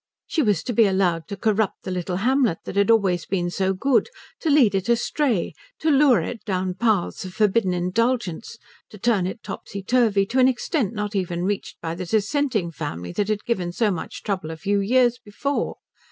She 0.25 0.41
was 0.41 0.63
to 0.63 0.73
be 0.73 0.87
allowed 0.87 1.27
to 1.27 1.37
corrupt 1.37 1.83
the 1.83 1.91
little 1.91 2.15
hamlet 2.15 2.57
that 2.65 2.75
had 2.75 2.89
always 2.89 3.27
been 3.27 3.51
so 3.51 3.73
good, 3.73 4.09
to 4.39 4.49
lead 4.49 4.73
it 4.73 4.89
astray, 4.89 5.53
to 5.77 5.91
lure 5.91 6.21
it 6.21 6.43
down 6.43 6.73
paths 6.73 7.23
of 7.23 7.35
forbidden 7.35 7.71
indulgence, 7.71 8.57
to 8.89 8.97
turn 8.97 9.27
it 9.27 9.43
topsy 9.43 9.83
turvy 9.83 10.25
to 10.25 10.39
an 10.39 10.47
extent 10.47 10.95
not 10.95 11.15
even 11.15 11.43
reached 11.43 11.79
by 11.81 11.93
the 11.93 12.07
Dissenting 12.07 12.71
family 12.71 13.11
that 13.11 13.27
had 13.27 13.45
given 13.45 13.71
so 13.71 13.91
much 13.91 14.23
trouble 14.23 14.49
a 14.49 14.57
few 14.57 14.79
years 14.79 15.19
before. 15.23 15.75